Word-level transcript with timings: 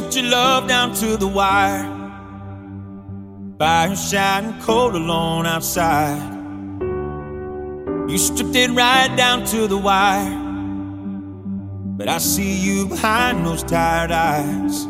lived 0.00 0.16
your 0.16 0.24
love 0.24 0.68
down 0.68 0.94
to 0.94 1.16
the 1.16 1.26
wire. 1.26 1.84
Fire 3.58 3.94
shining 3.94 4.58
cold 4.60 4.94
alone 4.94 5.46
outside. 5.46 6.18
You 8.08 8.16
stripped 8.16 8.56
it 8.56 8.70
right 8.70 9.14
down 9.16 9.44
to 9.46 9.66
the 9.66 9.76
wire. 9.76 10.36
But 11.98 12.08
I 12.08 12.18
see 12.18 12.56
you 12.56 12.86
behind 12.86 13.44
those 13.44 13.62
tired 13.62 14.10
eyes. 14.10 14.86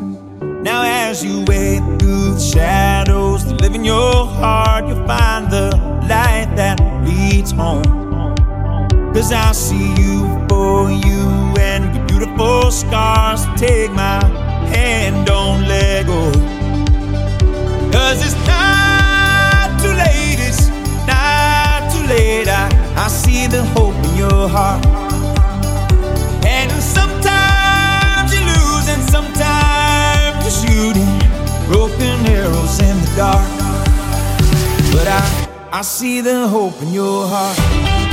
Now, 0.63 0.83
as 0.83 1.23
you 1.23 1.43
wade 1.45 1.83
through 1.99 2.35
the 2.35 2.39
shadows 2.39 3.45
that 3.45 3.59
live 3.59 3.75
in 3.75 3.83
your 3.83 4.25
heart, 4.25 4.87
you'll 4.87 5.05
find 5.05 5.51
the 5.51 5.71
light 6.07 6.49
that 6.55 6.79
leads 7.05 7.51
home. 7.51 7.83
Cause 9.13 9.33
I 9.33 9.51
see 9.51 9.93
you 10.01 10.45
for 10.47 10.89
you 10.89 11.21
and 11.59 11.93
your 11.93 12.05
beautiful 12.07 12.71
scars. 12.71 13.45
Take 13.59 13.91
my 13.91 14.40
hand, 14.81 15.25
don't 15.25 15.61
let 15.67 16.05
go. 16.05 16.21
Cause 17.95 18.17
it's 18.25 18.39
not 18.47 19.67
too 19.81 19.93
late, 20.03 20.39
it's 20.49 20.63
not 21.11 21.79
too 21.93 22.05
late. 22.13 22.47
I, 22.47 22.65
I 23.05 23.07
see 23.07 23.47
the 23.47 23.63
hope 23.75 23.97
in 24.07 24.13
your 24.23 24.47
heart. 24.55 24.85
And 26.57 26.71
sometimes 26.97 28.27
you 28.33 28.41
lose, 28.51 28.87
and 28.93 29.03
sometimes 29.15 30.37
you're 30.43 30.59
shooting 30.63 31.11
broken 31.71 32.15
arrows 32.37 32.75
in 32.87 32.95
the 33.03 33.11
dark. 33.15 33.49
But 34.93 35.07
I, 35.07 35.23
I 35.79 35.81
see 35.83 36.21
the 36.21 36.47
hope 36.47 36.81
in 36.81 36.91
your 36.91 37.27
heart. 37.27 38.10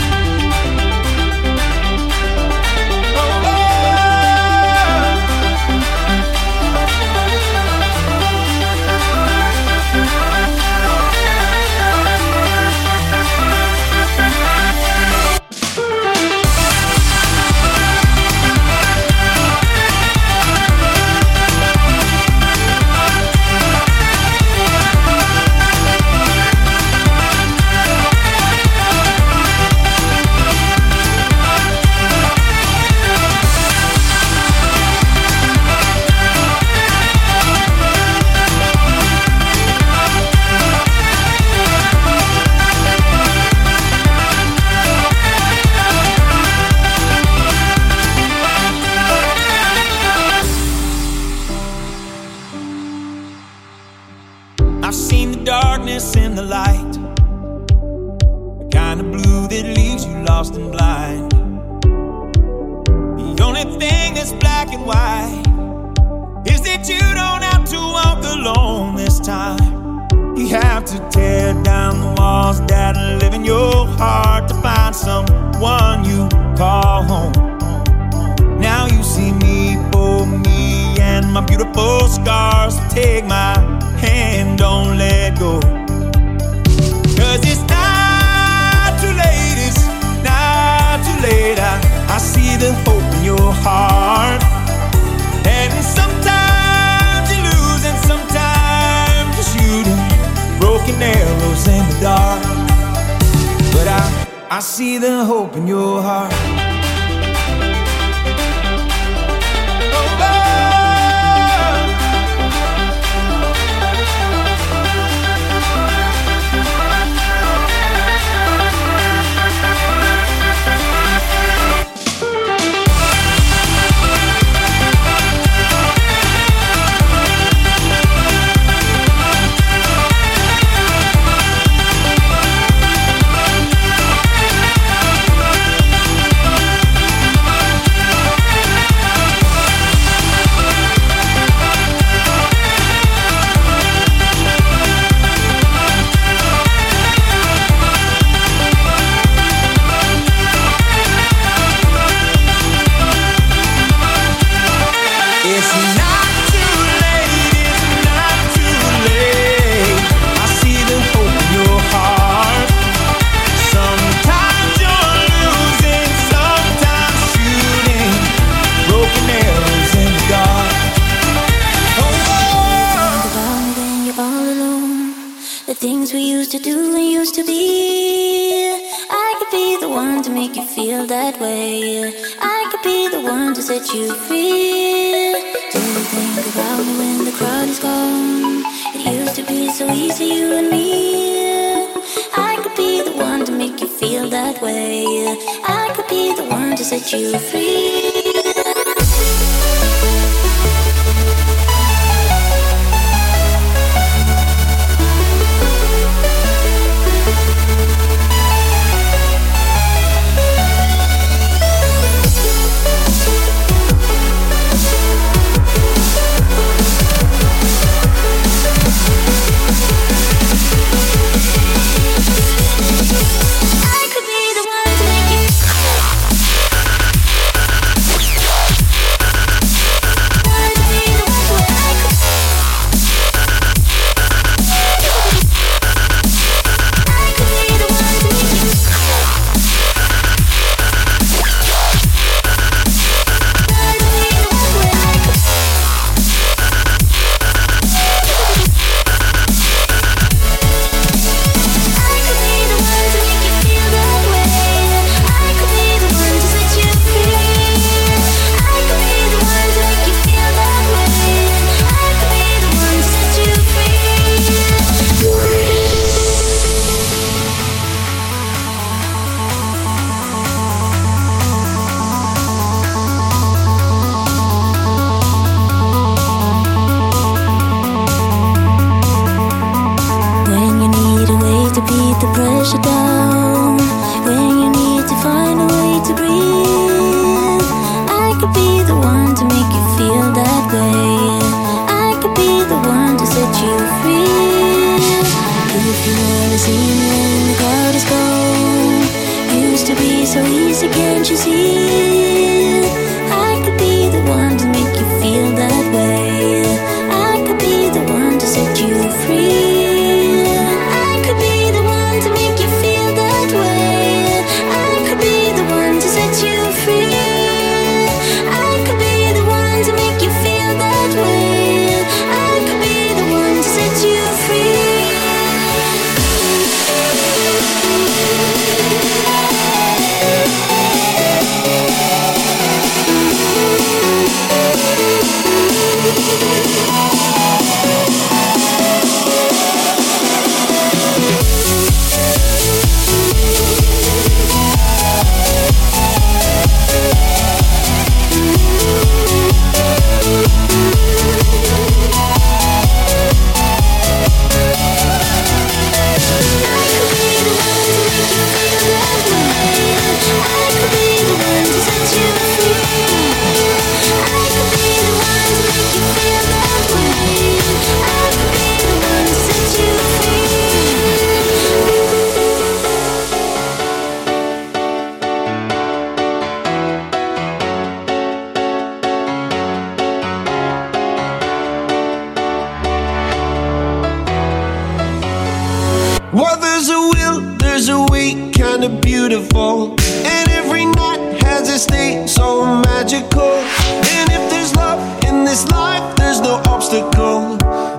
Obstacle 397.01 397.57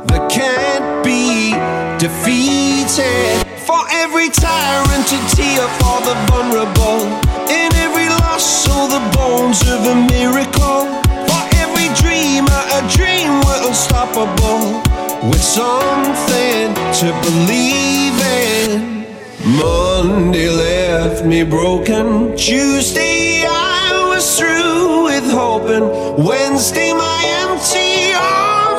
that 0.08 0.30
can't 0.32 1.04
be 1.04 1.52
defeated. 2.00 3.46
For 3.66 3.82
every 3.92 4.30
tyrant 4.30 5.06
to 5.08 5.18
tear 5.36 5.68
for 5.80 6.02
the 6.02 6.16
vulnerable. 6.28 7.06
In 7.50 7.70
every 7.76 8.10
loss, 8.10 8.44
so 8.66 8.88
the 8.88 9.04
bones 9.16 9.62
of 9.70 9.86
a 9.86 9.96
miracle. 10.10 10.86
For 11.30 11.44
every 11.64 11.90
dreamer, 12.02 12.62
a 12.78 12.82
dream 12.96 13.42
we're 13.46 13.68
unstoppable. 13.68 14.82
With 15.30 15.44
something 15.44 16.74
to 17.00 17.08
believe 17.26 18.18
in. 18.20 19.06
Monday 19.46 20.50
left 20.50 21.26
me 21.26 21.44
broken. 21.44 22.36
Tuesday 22.36 23.46
I 23.48 24.10
was 24.10 24.38
through 24.38 25.06
with 25.06 25.30
hoping. 25.32 25.86
Wednesday 26.26 26.94
my 26.94 27.22
empty 27.42 28.39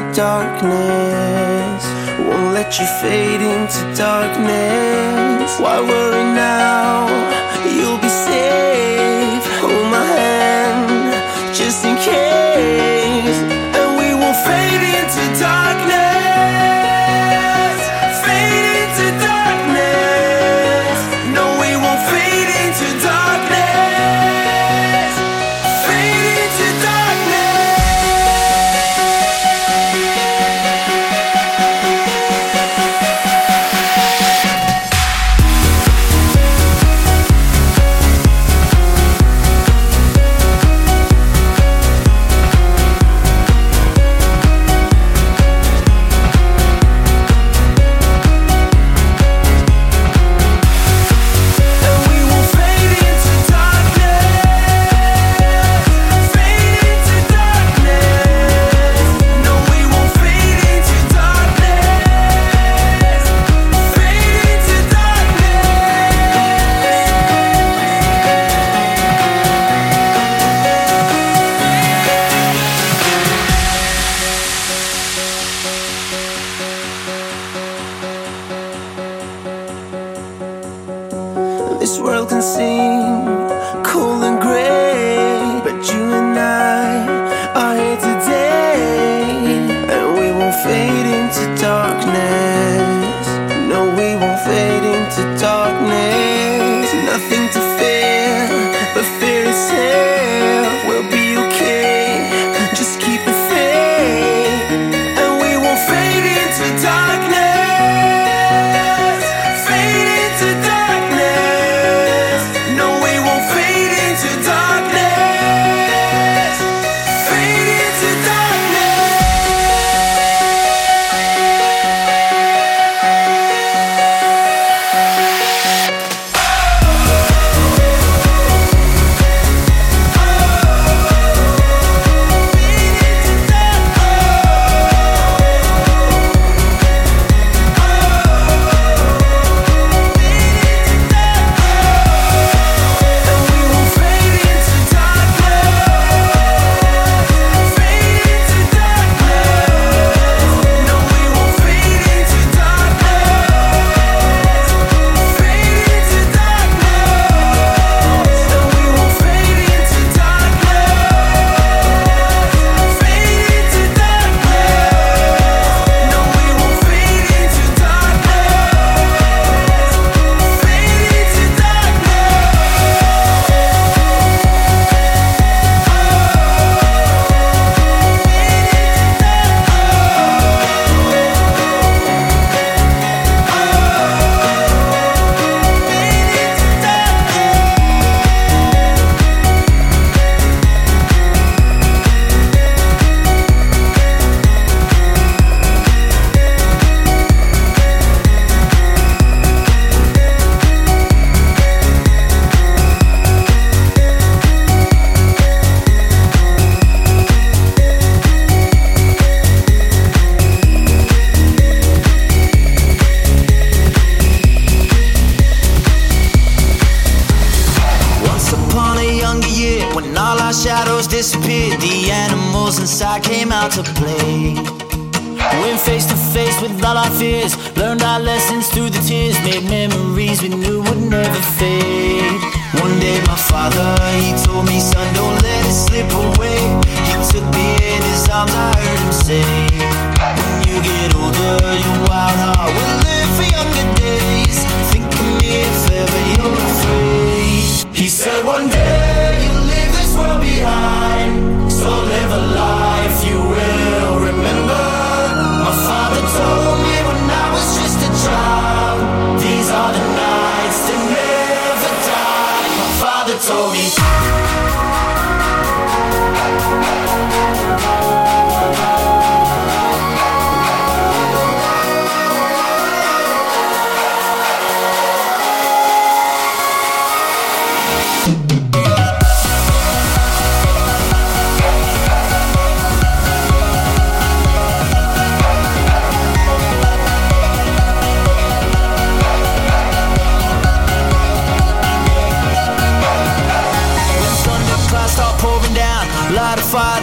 into 0.00 0.14
darkness. 0.14 1.84
Won't 2.18 2.54
let 2.54 2.78
you 2.78 2.86
fade 3.00 3.40
into 3.40 3.94
darkness. 3.96 5.58
Why 5.60 5.80
worry 5.80 6.24
now? 6.34 7.49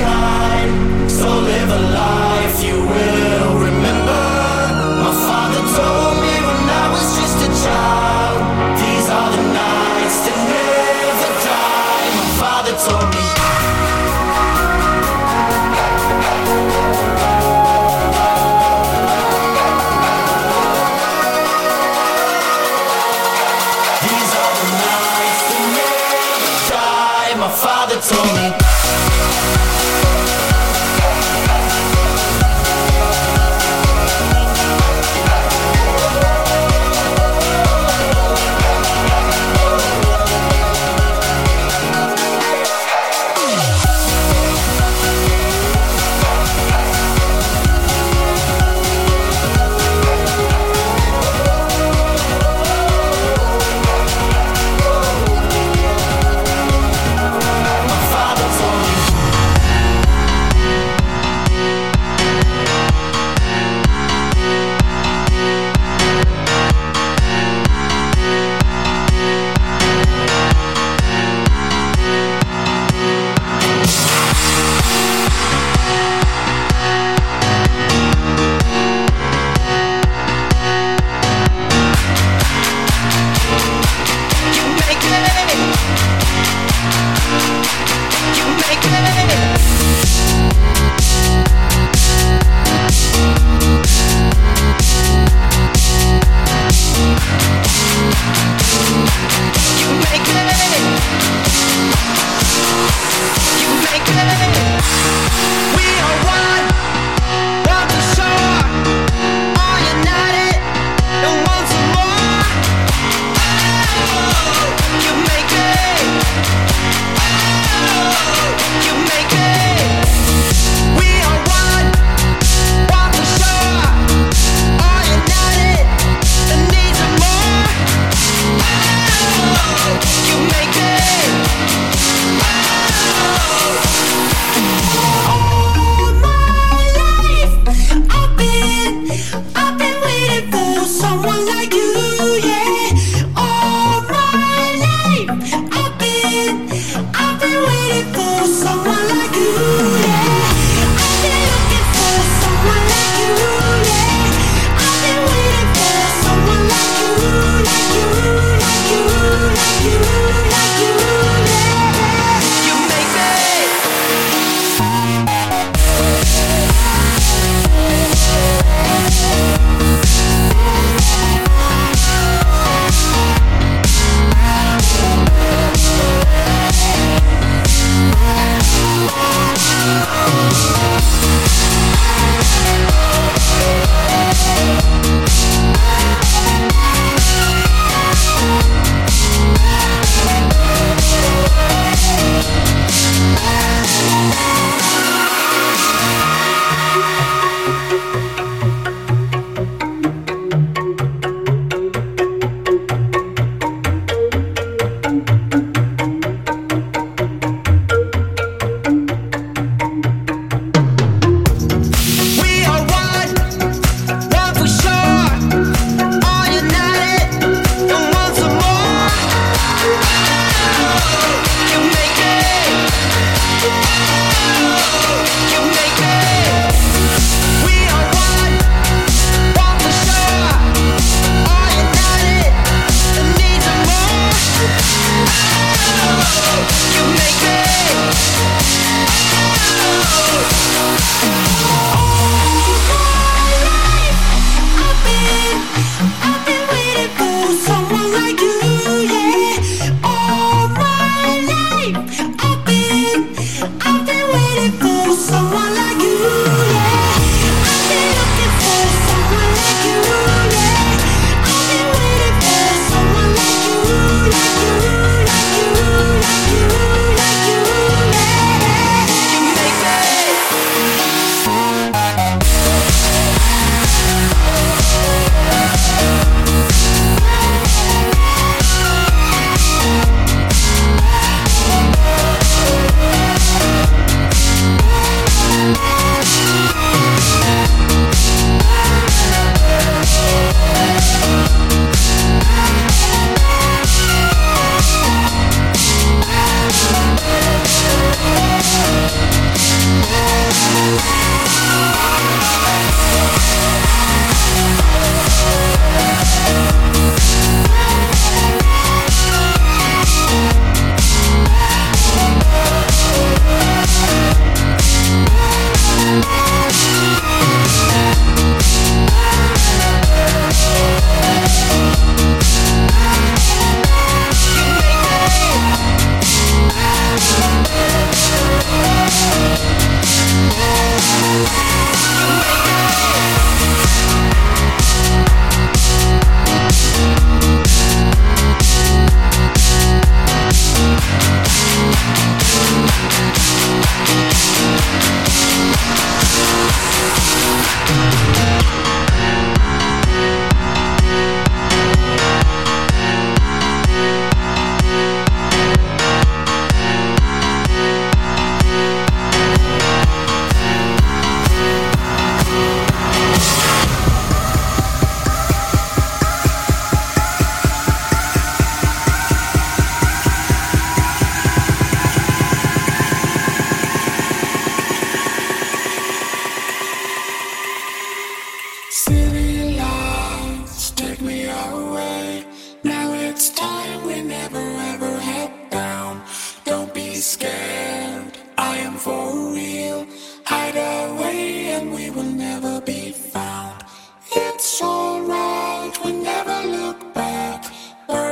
this 0.00 0.59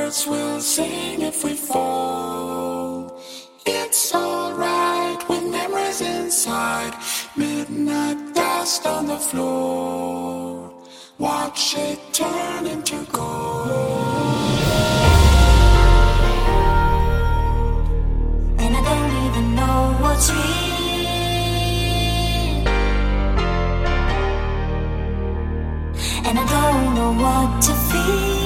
birds 0.09 0.25
will 0.25 0.59
sing 0.59 1.21
if 1.21 1.43
we 1.43 1.53
fall. 1.53 3.21
It's 3.63 4.15
alright 4.15 5.21
with 5.29 5.43
memories 5.43 6.01
inside, 6.01 6.93
midnight 7.35 8.33
dust 8.33 8.87
on 8.87 9.05
the 9.05 9.17
floor. 9.17 10.73
Watch 11.19 11.75
it 11.77 11.99
turn 12.11 12.65
into 12.65 13.05
gold. 13.11 13.69
And 18.63 18.71
I 18.79 18.81
don't 18.89 19.15
even 19.27 19.55
know 19.55 19.95
what's 20.01 20.31
real. 20.31 20.59
and 26.27 26.37
I 26.37 26.45
don't 26.55 26.95
know 26.95 27.11
what 27.23 27.61
to 27.63 27.73
feel. 27.73 28.38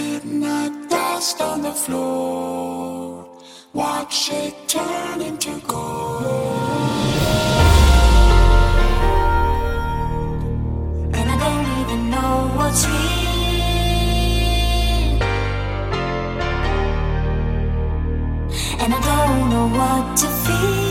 midnight 0.00 0.88
dust 0.88 1.40
on 1.40 1.62
the 1.62 1.72
floor. 1.72 3.26
Watch 3.72 4.30
it 4.32 4.54
turn 4.68 5.20
into 5.20 5.52
gold. 5.66 6.24
And 11.18 11.26
I 11.34 11.36
don't 11.44 11.68
even 11.80 12.00
know 12.14 12.34
what's 12.58 12.82
real. 12.92 13.20
And 18.82 18.90
I 18.98 19.00
don't 19.10 19.44
know 19.52 19.66
what 19.78 20.04
to 20.20 20.26
feel. 20.44 20.89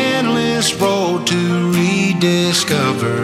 endless 0.00 0.74
road 0.74 1.26
to 1.26 1.72
rediscover. 1.72 3.18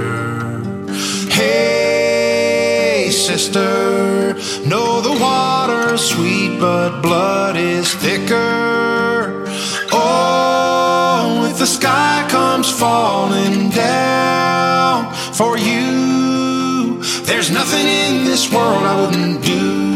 Hey, 1.30 3.10
sister, 3.10 4.34
know 4.66 5.00
the 5.00 5.16
water's 5.20 6.02
sweet, 6.02 6.58
but 6.60 7.00
blood 7.02 7.56
is 7.56 7.92
thicker. 7.94 9.44
Oh, 9.92 11.48
if 11.50 11.58
the 11.58 11.66
sky 11.66 12.26
comes 12.30 12.70
falling 12.70 13.70
down 13.70 15.12
for 15.32 15.58
you, 15.58 17.02
there's 17.24 17.50
nothing 17.50 17.86
in 17.86 18.24
this 18.24 18.52
world 18.52 18.82
I 18.82 19.00
wouldn't 19.00 19.44
do. 19.44 19.95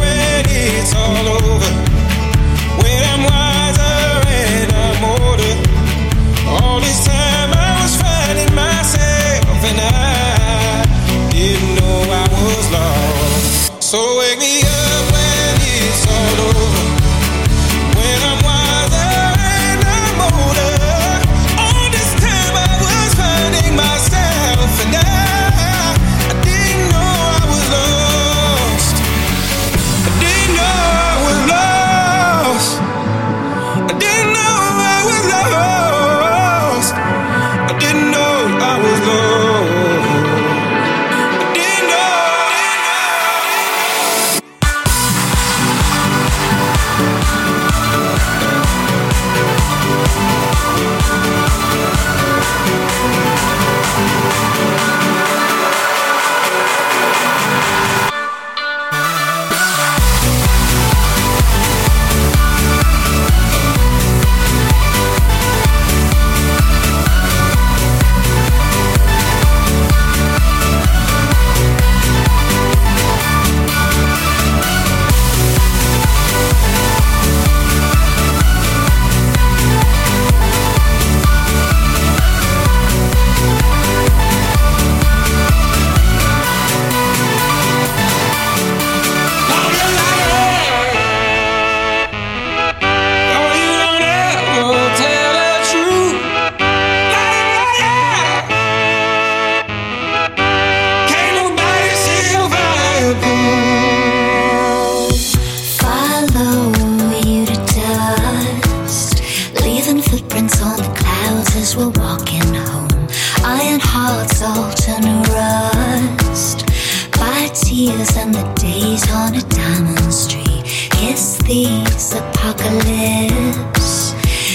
the 118.31 118.43
days 118.55 119.09
on 119.11 119.35
a 119.35 119.41
diamond 119.41 120.13
street. 120.13 120.63
Kiss 120.91 121.37
these 121.39 122.13
apocalypse. 122.13 124.13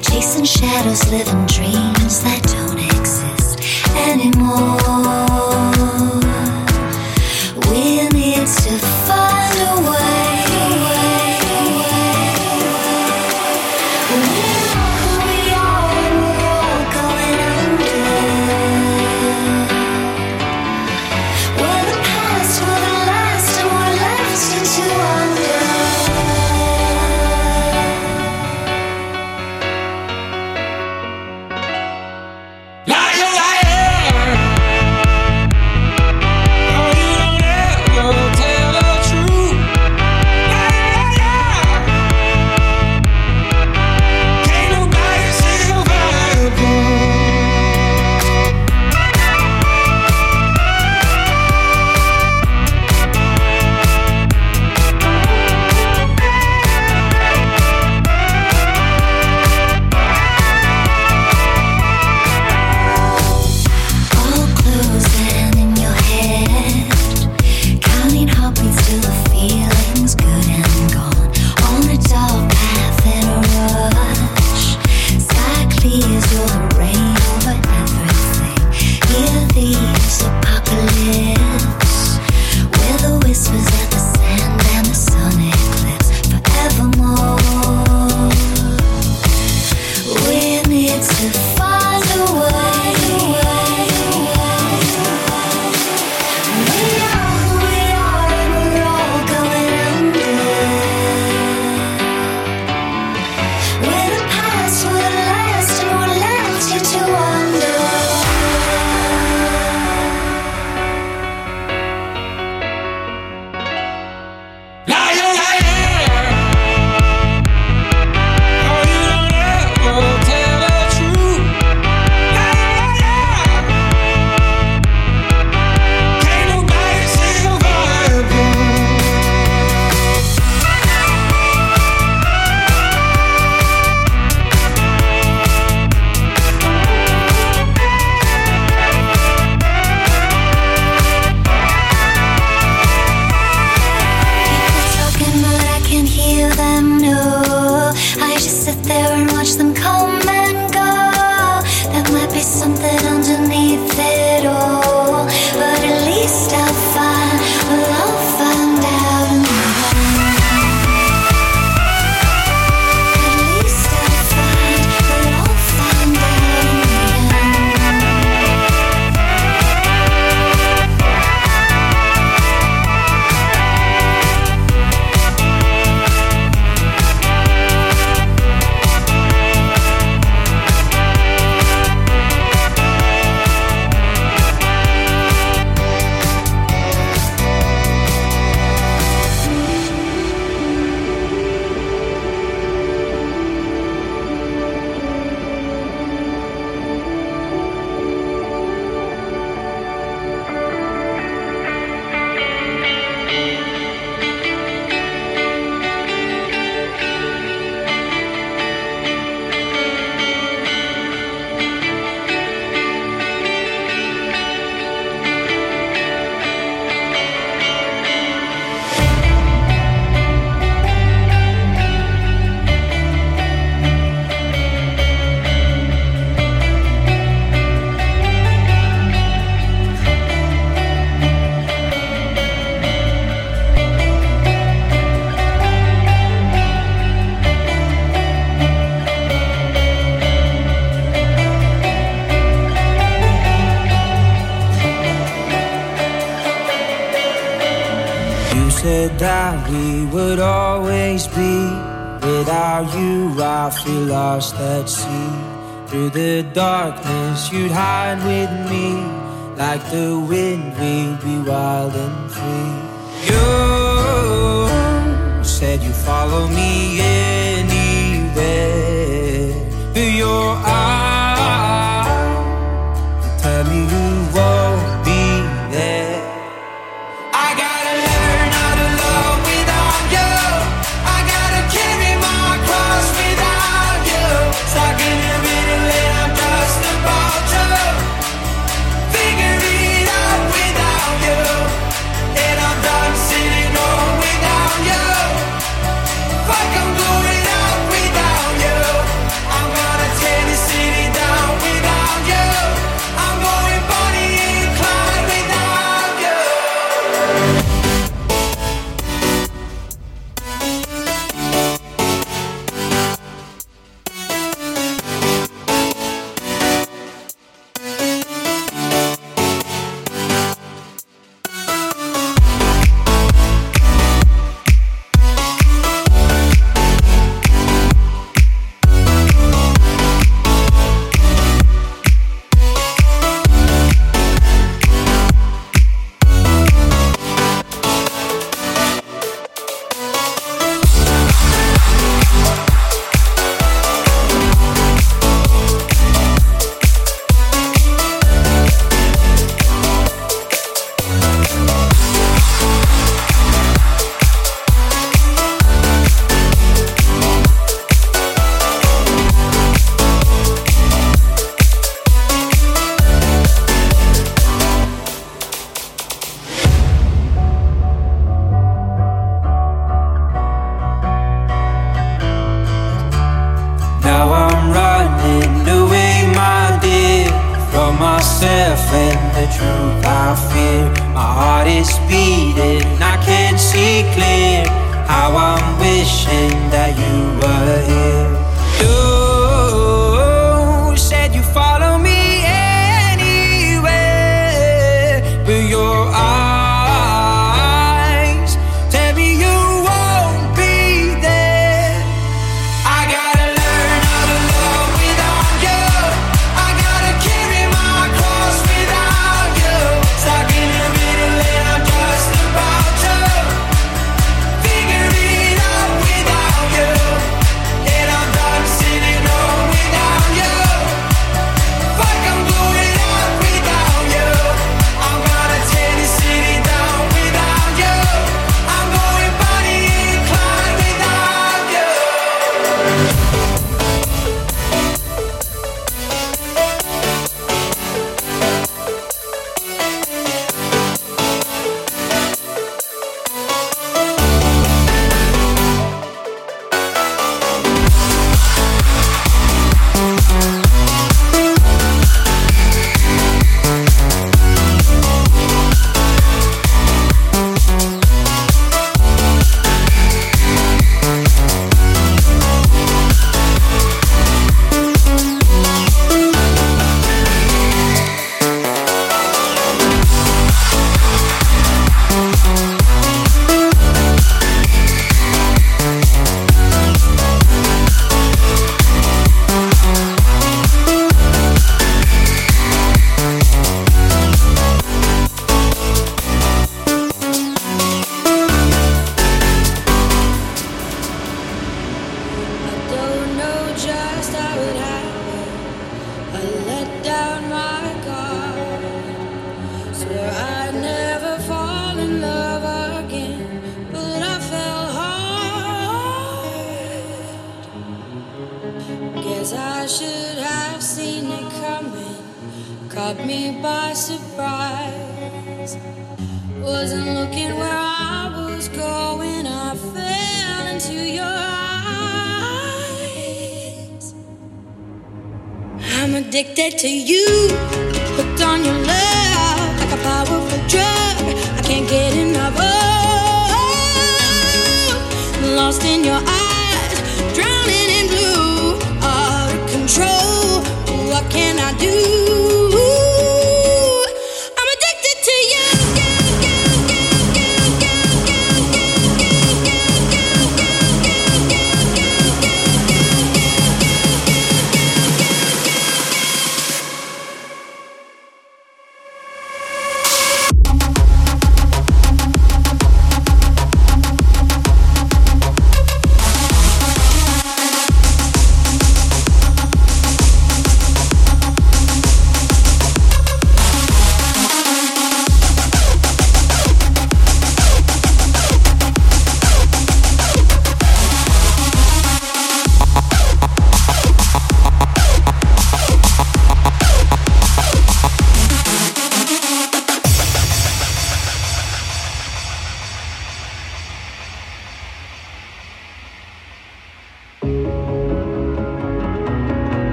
Chasing 0.00 0.44
shadows, 0.44 1.10
living 1.10 1.44
dreams 1.46 2.22
that 2.22 2.40
don't 2.44 2.78
exist 2.78 3.60
anymore. 3.96 5.47